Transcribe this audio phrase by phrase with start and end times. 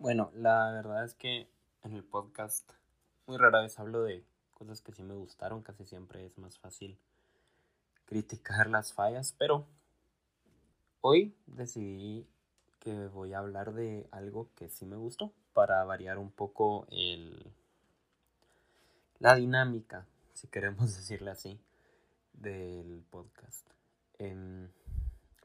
[0.00, 1.46] Bueno, la verdad es que
[1.82, 2.72] en el podcast
[3.26, 6.98] muy rara vez hablo de cosas que sí me gustaron, casi siempre es más fácil
[8.06, 9.66] criticar las fallas, pero
[11.02, 12.26] hoy decidí
[12.78, 17.52] que voy a hablar de algo que sí me gustó para variar un poco el
[19.18, 21.60] la dinámica, si queremos decirle así,
[22.32, 23.68] del podcast.
[24.18, 24.70] Em,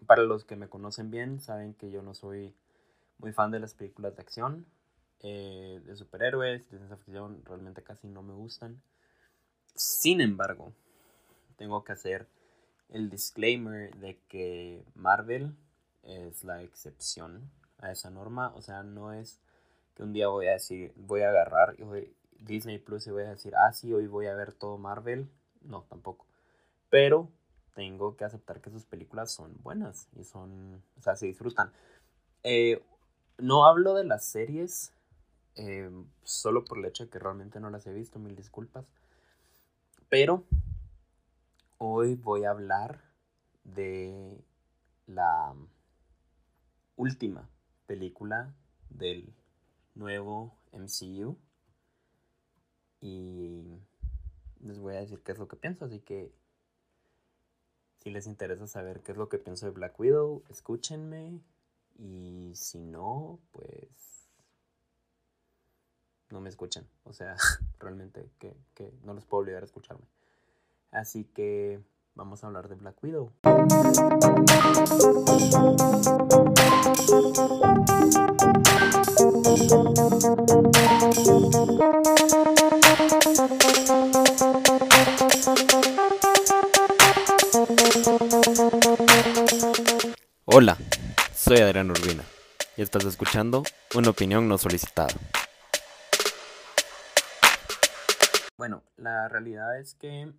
[0.07, 2.55] para los que me conocen bien, saben que yo no soy
[3.17, 4.65] muy fan de las películas de acción,
[5.21, 8.81] eh, de superhéroes, de ciencia ficción, realmente casi no me gustan.
[9.75, 10.73] Sin embargo,
[11.57, 12.27] tengo que hacer
[12.89, 15.55] el disclaimer de que Marvel
[16.03, 17.49] es la excepción
[17.79, 18.53] a esa norma.
[18.55, 19.39] O sea, no es
[19.95, 21.75] que un día voy a decir, voy a agarrar
[22.39, 25.29] Disney Plus y voy a decir, ah, sí, hoy voy a ver todo Marvel.
[25.61, 26.25] No, tampoco.
[26.89, 27.29] Pero
[27.73, 31.71] tengo que aceptar que sus películas son buenas y son, o sea, se disfrutan.
[32.43, 32.81] Eh,
[33.37, 34.91] no hablo de las series
[35.55, 35.89] eh,
[36.23, 38.85] solo por el hecho de que realmente no las he visto, mil disculpas.
[40.09, 40.43] Pero
[41.77, 43.01] hoy voy a hablar
[43.63, 44.43] de
[45.07, 45.53] la
[46.95, 47.49] última
[47.87, 48.53] película
[48.89, 49.33] del
[49.95, 51.37] nuevo MCU.
[53.01, 53.63] Y
[54.61, 56.33] les voy a decir qué es lo que pienso, así que
[57.99, 61.39] si les interesa saber qué es lo que pienso de Black Widow, escúchenme.
[61.97, 64.29] Y si no, pues
[66.29, 66.87] no me escuchan.
[67.03, 67.35] O sea,
[67.79, 70.05] realmente que, que no los puedo obligar a escucharme.
[70.91, 71.81] Así que
[72.13, 73.31] vamos a hablar de Black Widow.
[90.45, 90.77] Hola,
[91.45, 92.23] soy Adrián Urbina
[92.75, 93.61] y estás escuchando
[93.93, 95.13] una opinión no solicitada.
[98.57, 100.33] Bueno, la realidad es que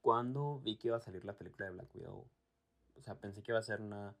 [0.00, 2.26] cuando vi que iba a salir la película de Black Widow,
[2.98, 4.12] o sea, pensé que iba a ser una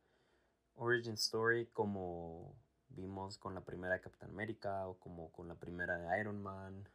[0.76, 2.54] origin story como
[2.90, 6.88] vimos con la primera de Capitán América o como con la primera de Iron Man,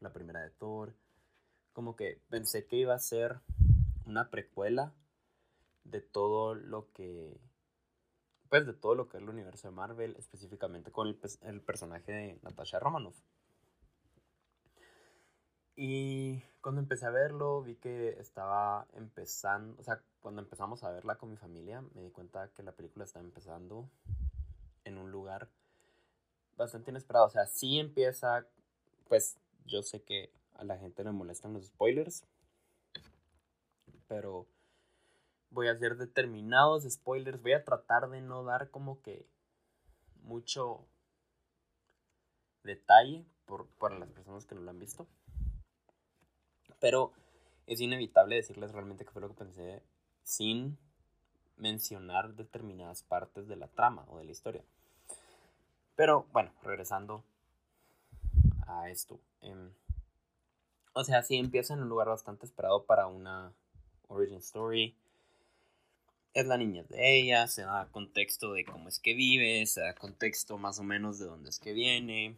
[0.00, 0.94] la primera de Thor.
[1.72, 3.40] Como que pensé que iba a ser
[4.04, 4.92] una precuela
[5.84, 7.40] de todo lo que
[8.48, 12.12] pues de todo lo que es el universo de Marvel, específicamente con el, el personaje
[12.12, 13.16] de Natasha Romanoff.
[15.76, 21.16] Y cuando empecé a verlo, vi que estaba empezando, o sea, cuando empezamos a verla
[21.16, 23.90] con mi familia, me di cuenta que la película estaba empezando
[24.84, 25.50] en un lugar
[26.56, 27.26] bastante inesperado.
[27.26, 28.46] O sea, sí empieza,
[29.06, 32.24] pues yo sé que a la gente le molestan los spoilers,
[34.08, 34.46] pero
[35.50, 37.40] voy a hacer determinados spoilers.
[37.40, 39.26] Voy a tratar de no dar como que
[40.22, 40.86] mucho
[42.62, 45.06] detalle por, para las personas que no lo han visto.
[46.80, 47.12] Pero
[47.66, 49.82] es inevitable decirles realmente qué fue lo que pensé
[50.22, 50.78] sin
[51.56, 54.64] mencionar determinadas partes de la trama o de la historia.
[55.94, 57.24] Pero bueno, regresando
[58.66, 59.18] a esto.
[59.40, 59.72] Em,
[60.92, 63.52] o sea, sí empieza en un lugar bastante esperado para una
[64.08, 64.96] origin story
[66.36, 69.94] es la niña de ella, se da contexto de cómo es que vive, se da
[69.94, 72.36] contexto más o menos de dónde es que viene.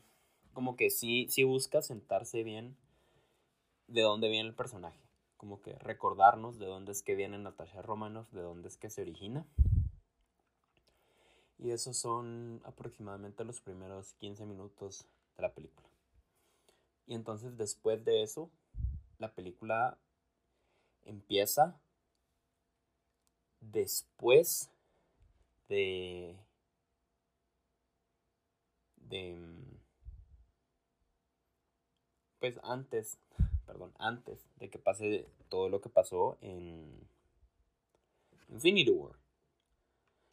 [0.53, 2.77] Como que sí, sí busca sentarse bien
[3.89, 5.01] de dónde viene el personaje.
[5.37, 9.03] Como que recordarnos de dónde es que viene Natasha Romanoff, de dónde es que se
[9.03, 9.45] origina.
[11.59, 15.89] Y esos son aproximadamente los primeros 15 minutos de la película.
[17.09, 18.49] Y entonces después de eso,
[19.19, 19.99] la película
[21.05, 21.81] empieza
[23.61, 24.71] después
[25.69, 26.37] de,
[28.97, 29.37] de
[32.39, 33.19] pues antes,
[33.67, 37.09] perdón, antes de que pase todo lo que pasó en
[38.49, 39.17] Infinity War.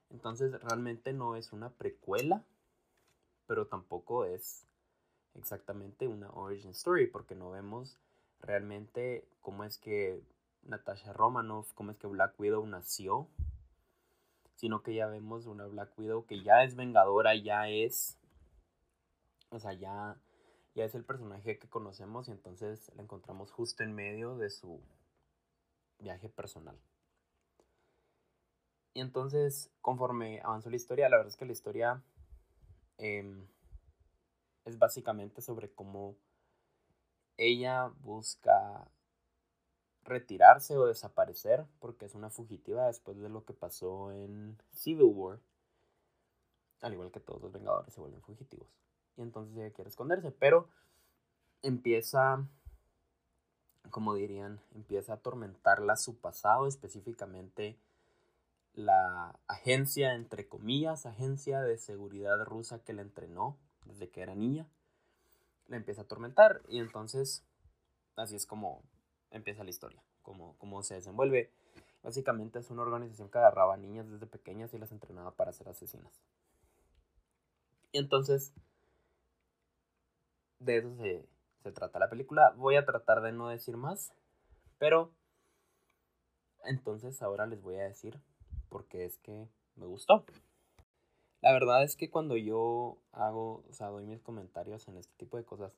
[0.09, 2.43] Entonces realmente no es una precuela,
[3.47, 4.65] pero tampoco es
[5.33, 7.97] exactamente una origin story, porque no vemos
[8.41, 10.21] realmente cómo es que
[10.65, 13.27] Natasha Romanoff, cómo es que Black Widow nació,
[14.55, 18.17] sino que ya vemos una Black Widow que ya es vengadora, ya es,
[19.49, 20.17] o sea, ya,
[20.73, 24.81] ya es el personaje que conocemos y entonces la encontramos justo en medio de su
[25.99, 26.77] viaje personal.
[28.93, 32.01] Y entonces, conforme avanzó la historia, la verdad es que la historia
[32.97, 33.45] em,
[34.63, 36.15] es básicamente sobre cómo
[37.37, 38.89] ella busca
[40.05, 45.39] retirarse o desaparecer porque es una fugitiva después de lo que pasó en Civil War.
[46.81, 48.67] al igual que todos los Vengadores se vuelven fugitivos.
[49.17, 50.69] Y entonces ella quiere esconderse, pero
[51.63, 52.45] empieza,
[53.89, 57.75] como dirían, empieza a atormentarla su pasado, específicamente
[58.75, 64.67] la agencia, entre comillas, agencia de seguridad rusa que la entrenó desde que era niña,
[65.67, 67.43] la empieza a atormentar y entonces
[68.15, 68.83] así es como
[69.35, 71.51] empieza la historia, como, como se desenvuelve.
[72.03, 76.21] Básicamente es una organización que agarraba niñas desde pequeñas y las entrenaba para ser asesinas.
[77.91, 78.53] Y entonces,
[80.59, 81.25] de eso se,
[81.63, 82.53] se trata la película.
[82.57, 84.13] Voy a tratar de no decir más,
[84.77, 85.11] pero
[86.63, 88.19] entonces ahora les voy a decir
[88.69, 90.25] porque es que me gustó.
[91.41, 95.37] La verdad es que cuando yo hago, o sea, doy mis comentarios en este tipo
[95.37, 95.73] de cosas,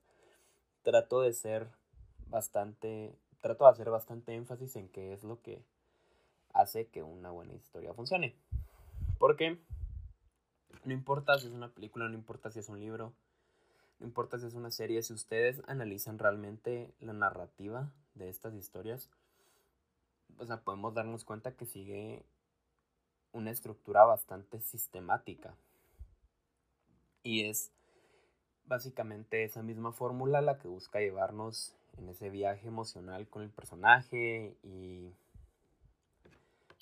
[0.82, 1.68] trato de ser
[2.28, 5.64] bastante, trato de hacer bastante énfasis en qué es lo que
[6.54, 8.36] hace que una buena historia funcione.
[9.20, 9.60] Porque
[10.86, 13.14] no importa si es una película, no importa si es un libro,
[14.00, 19.10] no importa si es una serie, si ustedes analizan realmente la narrativa de estas historias,
[20.40, 22.24] o podemos darnos cuenta que sigue
[23.32, 25.56] una estructura bastante sistemática.
[27.24, 27.72] Y es
[28.68, 34.56] básicamente esa misma fórmula la que busca llevarnos en ese viaje emocional con el personaje
[34.64, 35.12] y,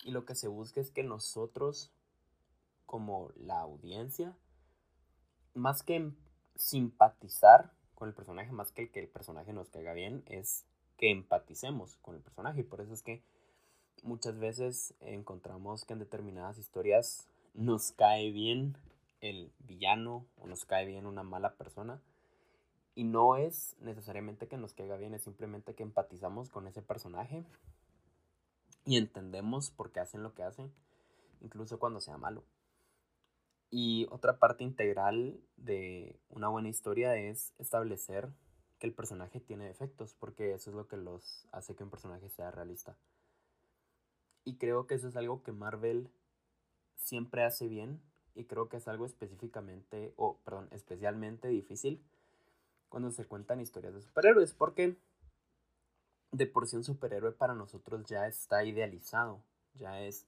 [0.04, 1.92] y lo que se busca es que nosotros
[2.86, 4.34] como la audiencia
[5.54, 6.12] más que
[6.56, 10.66] simpatizar con el personaje, más que que el personaje nos caiga bien, es
[10.98, 12.62] que empaticemos con el personaje.
[12.62, 13.22] Y por eso es que
[14.04, 18.78] muchas veces encontramos que en determinadas historias nos cae bien
[19.30, 22.02] el villano o nos cae bien una mala persona.
[22.94, 27.44] Y no es necesariamente que nos caiga bien, es simplemente que empatizamos con ese personaje
[28.86, 30.72] y entendemos por qué hacen lo que hacen,
[31.42, 32.46] incluso cuando sea malo.
[33.70, 38.30] Y otra parte integral de una buena historia es establecer
[38.80, 42.30] que el personaje tiene defectos, porque eso es lo que los hace que un personaje
[42.30, 42.96] sea realista.
[44.46, 46.10] Y creo que eso es algo que Marvel
[46.96, 48.02] siempre hace bien
[48.36, 52.04] y creo que es algo específicamente, o perdón, especialmente difícil
[52.90, 54.96] cuando se cuentan historias de superhéroes, porque
[56.32, 59.42] de por sí un superhéroe para nosotros ya está idealizado,
[59.74, 60.26] ya es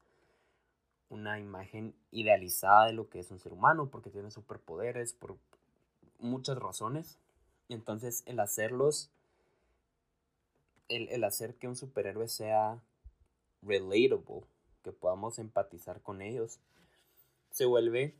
[1.09, 5.37] una imagen idealizada de lo que es un ser humano, porque tiene superpoderes, por
[6.19, 7.17] muchas razones.
[7.69, 9.11] Entonces el hacerlos,
[10.87, 12.81] el, el hacer que un superhéroe sea
[13.61, 14.45] relatable,
[14.83, 16.59] que podamos empatizar con ellos,
[17.57, 18.15] se vuelve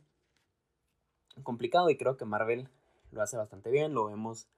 [1.44, 2.68] complicado y creo que Marvel
[3.12, 3.94] lo hace bastante bien.
[3.94, 4.48] Lo vemos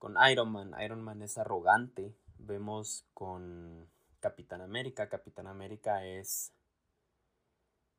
[0.00, 0.74] con Iron Man.
[0.82, 2.12] Iron Man es arrogante.
[2.38, 3.86] Vemos con
[4.18, 5.08] Capitán América.
[5.08, 6.52] Capitán América es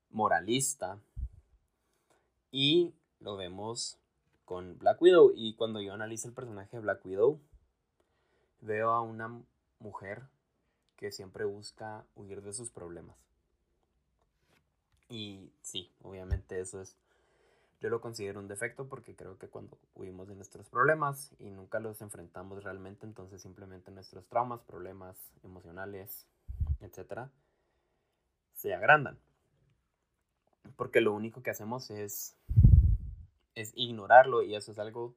[0.10, 1.00] moralista.
[2.52, 3.98] Y lo vemos
[4.44, 5.32] con Black Widow.
[5.34, 7.40] Y cuando yo analizo el personaje de Black Widow,
[8.60, 9.42] veo a una
[9.80, 10.24] mujer
[10.98, 13.27] que siempre busca huir de sus problemas.
[15.10, 16.98] Y sí, obviamente eso es,
[17.80, 21.80] yo lo considero un defecto porque creo que cuando huimos de nuestros problemas y nunca
[21.80, 26.26] los enfrentamos realmente, entonces simplemente nuestros traumas, problemas emocionales,
[26.82, 27.32] etcétera,
[28.54, 29.18] se agrandan.
[30.76, 32.36] Porque lo único que hacemos es,
[33.56, 35.16] es ignorarlo y eso es algo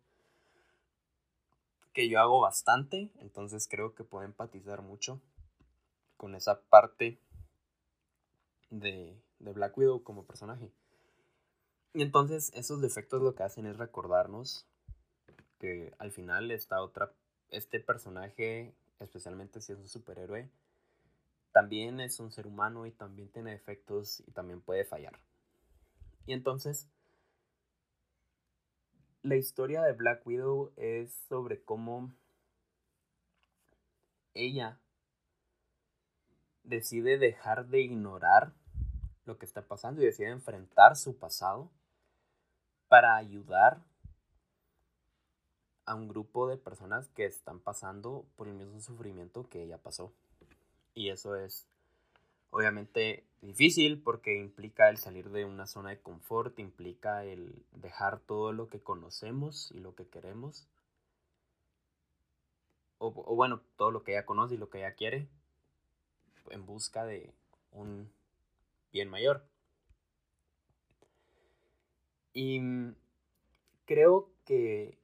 [1.93, 5.20] que yo hago bastante, entonces creo que puedo empatizar mucho
[6.17, 7.19] con esa parte
[8.70, 10.70] de, Black Widow como personaje.
[11.93, 14.67] Y entonces esos defectos lo que hacen es recordarnos
[15.59, 17.13] que al final está otra,
[17.51, 20.49] este personaje, especialmente si es un superhéroe,
[21.53, 25.19] también es un ser humano y también tiene defectos y también puede fallar.
[26.27, 26.89] Y entonces,
[29.23, 32.13] la historia de Black Widow es sobre cómo
[34.35, 34.79] ella
[36.63, 38.55] decide dejar de ignorar
[39.24, 41.70] lo que está pasando y decide enfrentar su pasado
[42.89, 43.82] para ayudar
[45.84, 50.12] a un grupo de personas que están pasando por el mismo sufrimiento que ella pasó.
[50.94, 51.67] Y eso es
[52.50, 58.53] obviamente difícil porque implica el salir de una zona de confort, implica el dejar todo
[58.53, 60.69] lo que conocemos y lo que queremos.
[62.98, 65.27] O, bueno, todo lo que ella conoce y lo que ella quiere
[66.50, 67.32] en busca de
[67.72, 68.12] un
[68.93, 69.44] bien mayor.
[72.32, 72.61] Y
[73.85, 74.99] creo que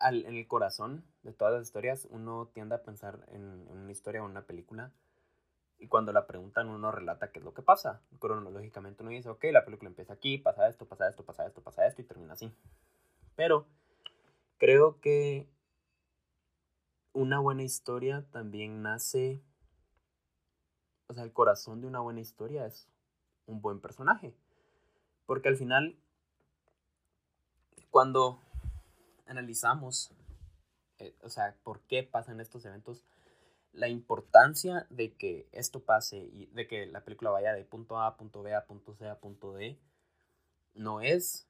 [0.00, 4.26] en el corazón de todas las historias uno tiende a pensar en, una historia o
[4.26, 4.92] una película
[5.78, 8.00] Y cuando la preguntan, uno relata qué es lo que pasa.
[8.18, 11.86] Cronológicamente uno dice, ok, la película empieza aquí, pasa esto, pasa esto, pasa esto, pasa
[11.86, 12.50] esto y termina así.
[13.34, 13.66] Pero
[14.58, 15.48] creo que
[17.12, 19.42] una buena historia también nace,
[21.08, 22.88] o sea, el corazón de una buena historia es
[23.46, 24.34] un buen personaje.
[25.26, 25.96] Porque al final,
[27.90, 28.40] cuando
[29.26, 30.12] analizamos,
[30.98, 33.04] eh, o sea, por qué pasan estos eventos,
[33.72, 38.06] la importancia de que esto pase y de que la película vaya de punto A
[38.06, 39.78] a punto B a punto C a punto D,
[40.74, 41.46] no es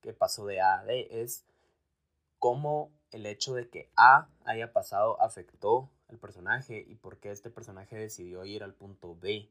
[0.00, 1.44] que pasó de A a D, es
[2.38, 7.50] cómo el hecho de que A haya pasado afectó al personaje y por qué este
[7.50, 9.48] personaje decidió ir al punto B.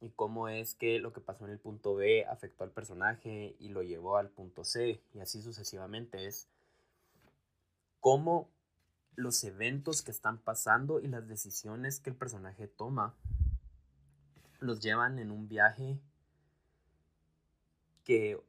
[0.00, 3.68] Y cómo es que lo que pasó en el punto B afectó al personaje y
[3.68, 6.26] lo llevó al punto C y así sucesivamente.
[6.26, 6.48] Es
[8.00, 8.48] cómo
[9.16, 13.14] los eventos que están pasando y las decisiones que el personaje toma
[14.60, 15.98] los llevan en un viaje
[18.04, 18.40] que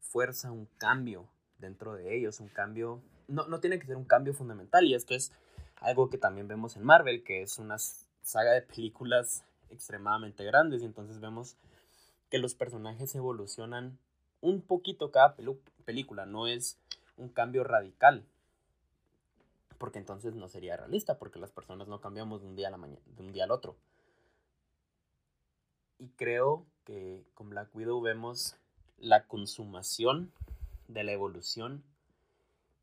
[0.00, 1.28] fuerza un cambio
[1.58, 5.14] dentro de ellos, un cambio, no, no tiene que ser un cambio fundamental y esto
[5.14, 5.32] es
[5.80, 10.86] algo que también vemos en Marvel, que es una saga de películas extremadamente grandes y
[10.86, 11.56] entonces vemos
[12.30, 13.98] que los personajes evolucionan
[14.40, 15.36] un poquito cada
[15.84, 16.78] película, no es
[17.16, 18.24] un cambio radical,
[19.78, 22.78] porque entonces no sería realista, porque las personas no cambiamos de un día, a la
[22.78, 23.76] de un día al otro.
[25.98, 28.56] Y creo que con Black Widow vemos
[28.98, 30.32] la consumación
[30.88, 31.82] de la evolución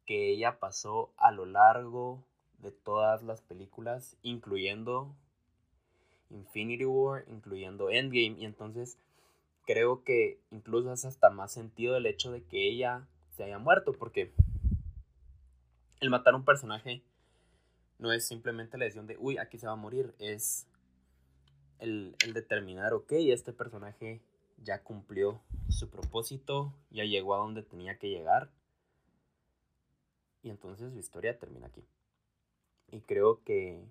[0.06, 2.24] que ella pasó a lo largo
[2.64, 5.16] de todas las películas, incluyendo
[6.32, 8.98] Infinity War, incluyendo Endgame, y entonces
[9.66, 13.94] creo que incluso hace hasta más sentido el hecho de que ella se haya muerto,
[13.94, 14.34] porque
[16.00, 17.04] el matar a un personaje
[18.00, 20.68] no es simplemente la decisión de, uy, aquí se va a morir, es
[21.80, 24.22] el, determinar, ok, este personaje
[24.58, 28.50] ya cumplió su propósito, ya llegó a donde tenía que llegar.
[30.42, 31.84] Y entonces su historia termina aquí.
[32.94, 33.84] Y creo que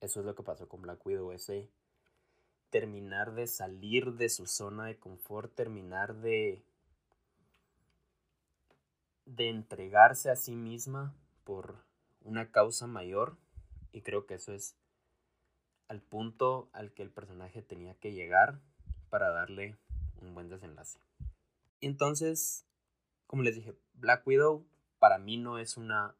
[0.00, 1.68] eso es lo que pasó con Black Widow, ese
[2.70, 6.62] terminar de salir de su zona de confort, terminar de
[9.26, 11.74] de entregarse a sí misma por
[12.20, 13.36] una causa mayor
[13.90, 14.76] y creo que eso es
[15.88, 18.60] al punto al que el personaje tenía que llegar
[19.10, 19.76] para darle
[20.20, 21.00] un buen desenlace.
[21.80, 22.64] Y entonces,
[23.26, 24.64] como les dije, Black Widow
[25.00, 26.14] para mí no es una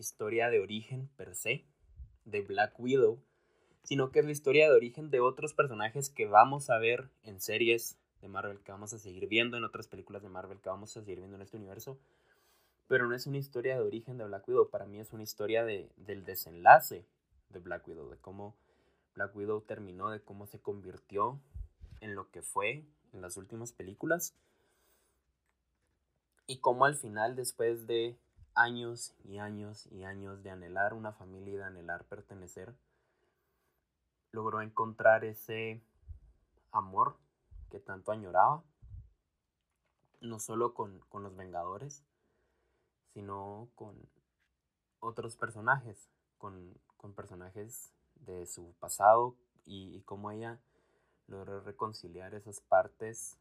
[0.00, 1.64] historia de origen per se
[2.24, 3.22] de Black Widow,
[3.82, 7.40] sino que es la historia de origen de otros personajes que vamos a ver en
[7.40, 10.96] series de Marvel, que vamos a seguir viendo en otras películas de Marvel, que vamos
[10.96, 11.98] a seguir viendo en este universo.
[12.88, 15.64] Pero no es una historia de origen de Black Widow, para mí es una historia
[15.64, 17.06] de, del desenlace
[17.48, 18.56] de Black Widow, de cómo
[19.14, 21.40] Black Widow terminó, de cómo se convirtió
[22.00, 24.34] en lo que fue en las últimas películas.
[26.46, 28.16] Y cómo al final, después de
[28.54, 32.74] años y años y años de anhelar una familia y de anhelar pertenecer,
[34.32, 35.82] logró encontrar ese
[36.72, 37.16] amor
[37.70, 38.62] que tanto añoraba,
[40.20, 42.04] no solo con, los Vengadores,
[43.14, 43.96] sino con
[45.00, 46.78] otros personajes, con,
[47.16, 50.60] personajes de su pasado y, y cómo ella
[51.26, 53.38] logró reconciliar esas partes,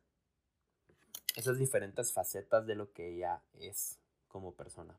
[1.36, 4.96] esas diferentes facetas de lo que ella es como persona.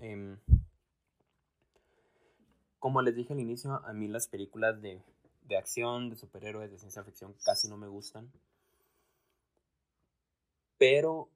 [0.00, 0.38] Em,
[2.78, 5.00] como les dije al inicio, a mí las películas de,
[5.44, 8.30] de acción, de superhéroes, de ciencia ficción casi no me gustan.
[10.76, 11.30] Pero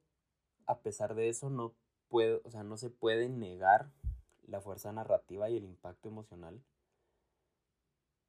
[0.67, 1.73] a pesar de eso, no
[2.09, 3.89] puedo, o sea, no se puede negar
[4.45, 6.61] la fuerza narrativa y el impacto emocional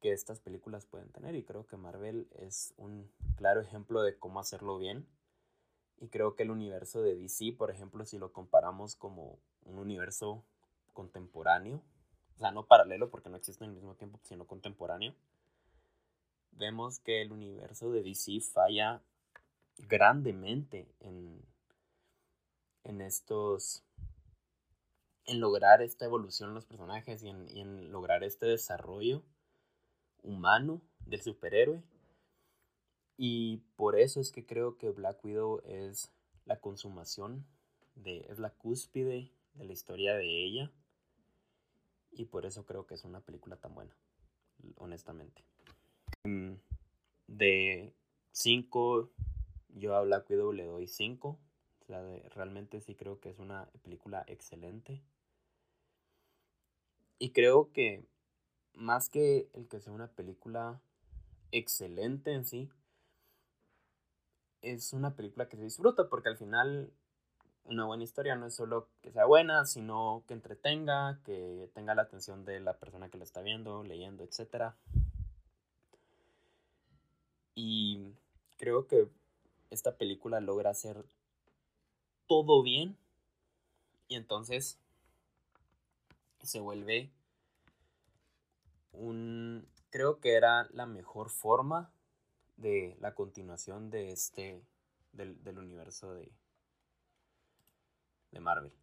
[0.01, 1.35] que estas películas pueden tener.
[1.35, 5.05] Y creo que Marvel es un claro ejemplo de cómo hacerlo bien.
[5.99, 10.43] Y creo que el universo de DC, por ejemplo, si lo comparamos como un universo
[10.93, 11.83] contemporáneo,
[12.35, 15.13] o sea, no paralelo porque no existe al mismo tiempo, sino contemporáneo,
[16.51, 19.01] vemos que el universo de DC falla
[19.77, 21.41] grandemente en,
[22.83, 23.83] en estos
[25.25, 29.21] en lograr esta evolución en los personajes y en, y en lograr este desarrollo
[30.23, 31.83] humano del superhéroe
[33.21, 36.09] y por eso es que creo que Black Widow es
[36.45, 37.45] la consumación
[37.95, 40.71] de, es la cúspide de la historia de ella.
[42.11, 43.93] Y por eso creo que es una película tan buena,
[44.77, 45.43] honestamente.
[46.23, 46.53] Mm,
[47.27, 47.93] de
[48.31, 49.11] 5,
[49.75, 51.37] yo a Black Widow le doy 5.
[52.33, 55.03] realmente sí creo que es una película excelente.
[57.17, 58.05] Y creo que
[58.75, 60.81] más que el que sea una película
[61.51, 62.69] excelente en sí,
[64.61, 66.91] es una película que se disfruta porque al final
[67.65, 72.03] una buena historia no es solo que sea buena, sino que entretenga, que tenga la
[72.03, 74.73] atención de la persona que la está viendo, leyendo, etc.
[77.53, 78.13] Y
[78.57, 79.07] creo que
[79.69, 81.05] esta película logra hacer
[82.27, 82.97] todo bien
[84.07, 84.79] y entonces
[86.41, 87.11] se vuelve
[88.91, 91.91] un creo que era la mejor forma
[92.61, 94.61] de la continuación de este
[95.13, 96.31] del, del universo de
[98.31, 98.73] de Marvel.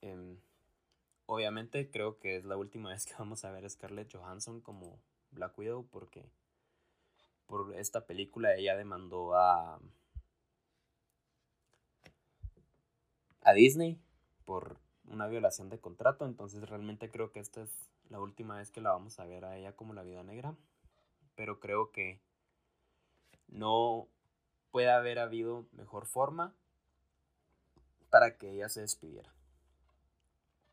[0.00, 0.38] Em,
[1.26, 4.98] obviamente creo que es la última vez que vamos a ver a Scarlett Johansson como
[5.30, 6.28] Black Widow porque
[7.46, 9.80] por esta película ella demandó a
[13.44, 14.00] a Disney
[14.44, 18.80] por una violación de contrato, entonces realmente creo que esta es la última vez que
[18.80, 20.54] la vamos a ver a ella como la vida negra,
[21.34, 22.20] pero creo que
[23.52, 24.08] no
[24.70, 26.54] puede haber habido mejor forma
[28.10, 29.32] para que ella se despidiera.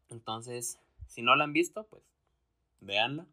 [0.09, 2.03] Entonces, si no la han visto, pues
[2.79, 3.27] véanla,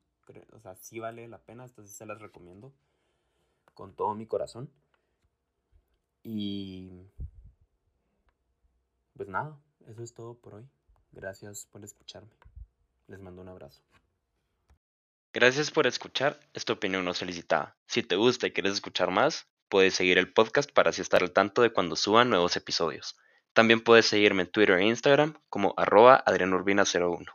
[0.53, 2.73] o sea, sí vale la pena, entonces se las recomiendo
[3.75, 4.71] con todo mi corazón.
[6.23, 7.07] Y
[9.17, 10.69] pues nada, eso es todo por hoy.
[11.13, 12.33] Gracias por escucharme.
[13.07, 13.83] Les mando un abrazo.
[15.37, 17.77] Gracias por escuchar esta opinión no solicitada.
[17.87, 21.33] Si te gusta y quieres escuchar más, puedes seguir el podcast para así estar al
[21.33, 23.19] tanto de cuando suban nuevos episodios.
[23.53, 27.27] También puedes seguirme en Twitter e Instagram como arroba adrianurbina01.